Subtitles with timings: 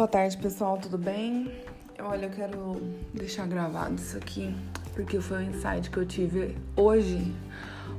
[0.00, 1.52] Boa tarde, pessoal, tudo bem?
[1.98, 2.80] Olha, eu quero
[3.12, 4.56] deixar gravado isso aqui
[4.94, 7.34] porque foi um insight que eu tive hoje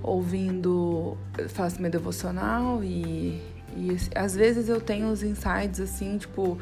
[0.01, 1.15] ouvindo,
[1.49, 3.39] faço meu devocional e,
[3.77, 6.57] e às vezes eu tenho os insights assim, tipo,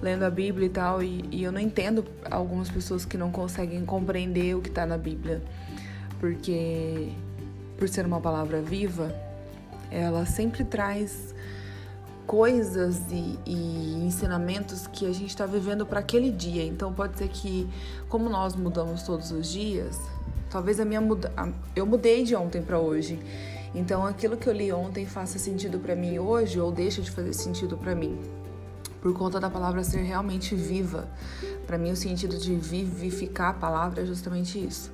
[0.00, 3.84] lendo a Bíblia e tal, e, e eu não entendo algumas pessoas que não conseguem
[3.84, 5.42] compreender o que está na Bíblia,
[6.20, 7.08] porque
[7.76, 9.12] por ser uma palavra viva,
[9.90, 11.34] ela sempre traz
[12.26, 16.64] coisas e, e, ensinamentos que a gente está vivendo para aquele dia.
[16.64, 17.68] Então pode ser que,
[18.08, 19.98] como nós mudamos todos os dias,
[20.50, 21.32] talvez a minha muda
[21.74, 23.18] eu mudei de ontem para hoje.
[23.74, 27.32] Então aquilo que eu li ontem faça sentido para mim hoje ou deixa de fazer
[27.32, 28.18] sentido para mim.
[29.00, 31.08] Por conta da palavra ser realmente viva.
[31.66, 34.90] Para mim o sentido de vivificar a palavra é justamente isso.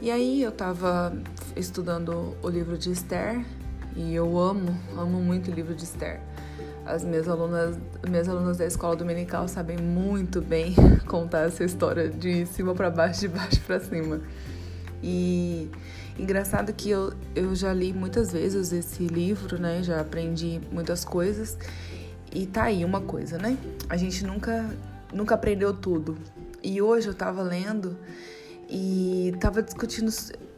[0.00, 1.12] E aí eu estava
[1.56, 3.44] estudando o livro de Esther
[3.96, 6.20] e eu amo, amo muito o livro de Esther.
[6.88, 7.76] As minhas alunas,
[8.08, 10.74] minhas alunas da escola dominical sabem muito bem
[11.06, 14.22] contar essa história de cima para baixo, de baixo para cima.
[15.02, 15.70] E
[16.18, 19.82] engraçado que eu, eu já li muitas vezes esse livro, né?
[19.82, 21.58] Já aprendi muitas coisas.
[22.34, 23.58] E tá aí uma coisa, né?
[23.90, 24.64] A gente nunca,
[25.12, 26.16] nunca aprendeu tudo.
[26.62, 27.98] E hoje eu tava lendo
[28.66, 30.10] e tava discutindo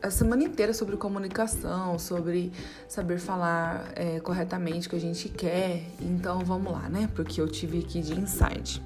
[0.03, 2.53] a semana inteira sobre comunicação, sobre
[2.89, 5.83] saber falar é, corretamente o que a gente quer.
[6.01, 7.09] Então vamos lá, né?
[7.15, 8.83] Porque eu tive aqui de insight.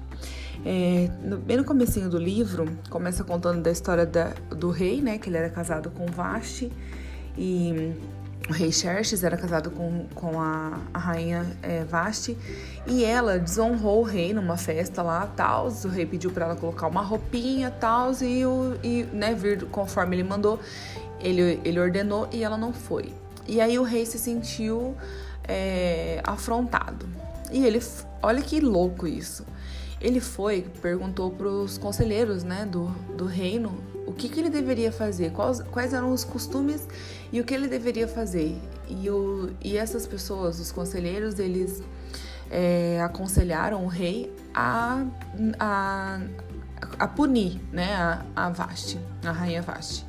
[0.65, 5.17] É, no, bem no comecinho do livro, começa contando da história da, do rei, né?
[5.17, 6.71] Que ele era casado com Vashti
[7.37, 7.93] e
[8.49, 12.37] o rei Xerxes era casado com, com a, a rainha é, Vashti
[12.85, 15.67] e ela desonrou o rei numa festa lá, tal.
[15.67, 20.15] O rei pediu para ela colocar uma roupinha, tal, e, o, e né, vir conforme
[20.17, 20.59] ele mandou.
[21.25, 23.11] Ele, ele ordenou e ela não foi.
[23.47, 24.95] E aí o rei se sentiu
[25.47, 27.07] é, afrontado.
[27.51, 27.81] E ele,
[28.21, 29.45] olha que louco isso.
[29.99, 32.87] Ele foi, perguntou para os conselheiros né, do,
[33.17, 36.87] do reino o que, que ele deveria fazer, quais, quais eram os costumes
[37.31, 38.55] e o que ele deveria fazer.
[38.87, 41.81] E, o, e essas pessoas, os conselheiros, eles
[42.51, 45.05] é, aconselharam o rei a,
[45.59, 46.19] a,
[46.99, 50.05] a punir né, a, a Vashti, a rainha Vashti.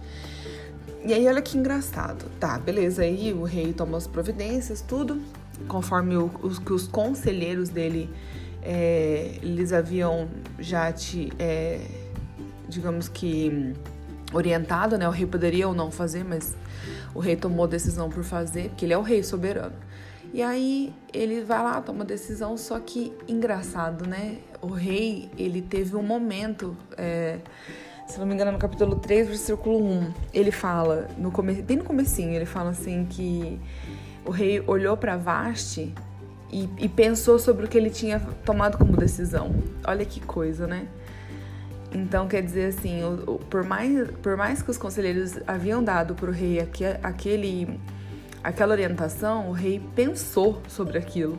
[1.06, 2.24] E aí, olha que engraçado.
[2.40, 3.02] Tá, beleza.
[3.02, 5.22] Aí o rei toma as providências, tudo,
[5.68, 8.10] conforme o, os, os conselheiros dele
[8.60, 10.28] é, eles haviam
[10.58, 11.80] já te, é,
[12.68, 13.72] digamos que,
[14.32, 15.06] orientado, né?
[15.06, 16.56] O rei poderia ou não fazer, mas
[17.14, 19.76] o rei tomou decisão por fazer, porque ele é o rei soberano.
[20.34, 24.38] E aí ele vai lá, toma decisão, só que engraçado, né?
[24.60, 26.76] O rei, ele teve um momento.
[26.96, 27.38] É,
[28.06, 31.54] se não me engano, no capítulo 3, versículo 1, ele fala, no come...
[31.54, 33.58] bem no comecinho, ele fala assim que
[34.24, 35.92] o rei olhou para Vasti
[36.50, 39.54] e, e, pensou sobre o que ele tinha tomado como decisão.
[39.84, 40.86] Olha que coisa, né?
[41.92, 46.14] Então, quer dizer assim, o, o, por, mais, por mais que os conselheiros haviam dado
[46.14, 46.60] para o rei
[47.02, 47.80] aquele,
[48.42, 51.38] aquela orientação, o rei pensou sobre aquilo.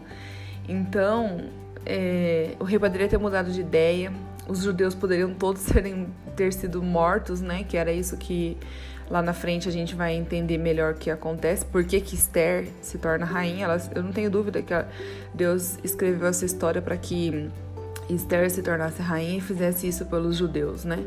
[0.68, 1.46] Então,
[1.86, 4.12] é, o rei poderia ter mudado de ideia,
[4.48, 7.64] os judeus poderiam todos serem, ter sido mortos, né?
[7.64, 8.58] Que era isso que
[9.10, 12.68] lá na frente a gente vai entender melhor o que acontece, por que, que Esther
[12.82, 13.66] se torna rainha.
[13.66, 14.74] Ela, eu não tenho dúvida que
[15.34, 17.50] Deus escreveu essa história para que
[18.10, 21.06] Esther se tornasse rainha e fizesse isso pelos judeus, né?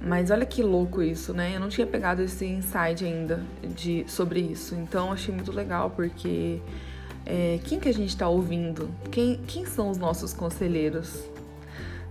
[0.00, 1.56] Mas olha que louco isso, né?
[1.56, 3.40] Eu não tinha pegado esse insight ainda
[3.74, 4.74] de, sobre isso.
[4.74, 6.60] Então achei muito legal porque
[7.24, 8.90] é, quem que a gente está ouvindo?
[9.10, 11.33] Quem, quem são os nossos conselheiros?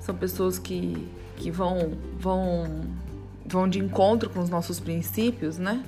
[0.03, 2.81] São pessoas que, que vão, vão,
[3.45, 5.83] vão de encontro com os nossos princípios, né?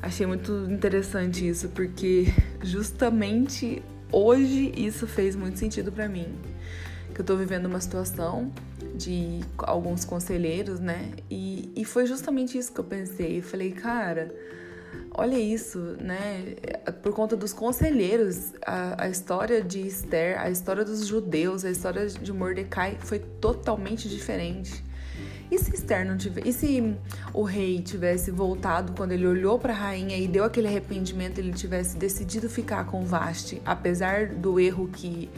[0.00, 3.82] Achei muito interessante isso, porque justamente
[4.12, 6.28] hoje isso fez muito sentido para mim.
[7.12, 8.52] Que eu tô vivendo uma situação
[8.94, 11.10] de alguns conselheiros, né?
[11.28, 13.38] E, e foi justamente isso que eu pensei.
[13.38, 14.32] Eu falei, cara
[15.14, 16.54] Olha isso, né?
[17.02, 22.06] Por conta dos conselheiros, a, a, história de Esther, a história dos judeus, a história
[22.06, 24.84] de Mordecai foi totalmente diferente.
[25.50, 26.96] E se Esther não tivesse, e se
[27.32, 31.52] o rei tivesse voltado quando ele olhou para a rainha e deu aquele arrependimento, ele
[31.52, 35.28] tivesse decidido ficar com Vasti, apesar do erro que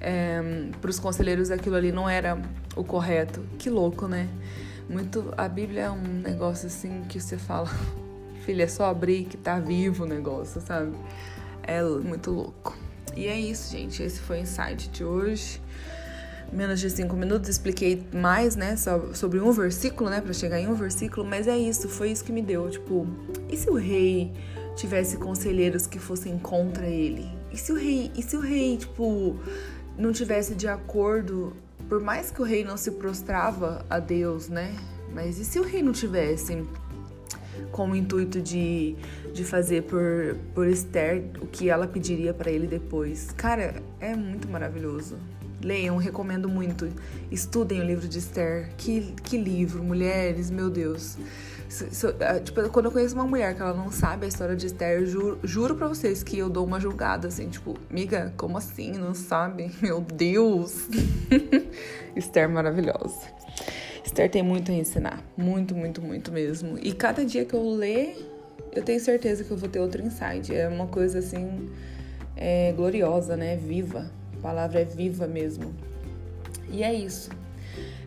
[0.00, 2.40] é, para os conselheiros aquilo ali não era
[2.76, 3.44] o correto.
[3.58, 4.28] Que louco, né?
[4.88, 7.68] Muito, a Bíblia é um negócio assim que você fala,
[8.48, 10.96] filha, é só abrir que tá vivo o negócio, sabe?
[11.62, 12.74] É muito louco.
[13.14, 14.02] E é isso, gente.
[14.02, 15.60] Esse foi o insight de hoje.
[16.50, 18.74] Menos de cinco minutos, expliquei mais, né,
[19.12, 22.32] sobre um versículo, né, para chegar em um versículo, mas é isso, foi isso que
[22.32, 22.70] me deu.
[22.70, 23.06] Tipo,
[23.50, 24.32] e se o rei
[24.74, 27.28] tivesse conselheiros que fossem contra ele?
[27.52, 29.38] E se o rei, e se o rei, tipo,
[29.98, 31.54] não tivesse de acordo
[31.86, 34.74] por mais que o rei não se prostrava a Deus, né?
[35.12, 36.66] Mas e se o rei não tivesse
[37.70, 38.96] com o intuito de,
[39.32, 43.30] de fazer por, por Esther o que ela pediria para ele depois?
[43.36, 45.16] Cara, é muito maravilhoso.
[45.62, 46.88] Leiam, recomendo muito.
[47.30, 48.70] Estudem o livro de Esther.
[48.76, 51.16] Que, que livro, mulheres, meu Deus.
[52.20, 55.04] Ah, tipo, quando eu conheço uma mulher que ela não sabe a história de Esther,
[55.04, 58.92] juro, juro pra vocês que eu dou uma julgada, assim, tipo, amiga, como assim?
[58.92, 59.70] Não sabe?
[59.82, 60.88] Meu Deus!
[62.16, 63.38] Esther maravilhosa.
[64.18, 65.22] Esther tem muito a ensinar.
[65.36, 66.76] Muito, muito, muito mesmo.
[66.82, 68.16] E cada dia que eu ler,
[68.72, 70.52] eu tenho certeza que eu vou ter outro insight.
[70.52, 71.68] É uma coisa assim,
[72.36, 73.56] é, gloriosa, né?
[73.56, 74.10] Viva.
[74.36, 75.72] A palavra é viva mesmo.
[76.68, 77.30] E é isso.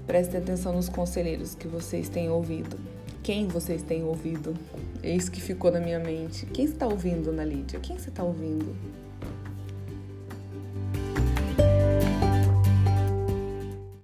[0.05, 2.77] Prestem atenção nos conselheiros que vocês têm ouvido.
[3.23, 4.53] Quem vocês têm ouvido?
[5.01, 6.45] É isso que ficou na minha mente.
[6.47, 7.79] Quem está ouvindo, Ana Lídia?
[7.79, 8.75] Quem você está ouvindo?